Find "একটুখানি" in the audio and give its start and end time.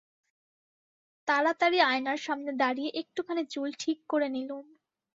3.01-3.43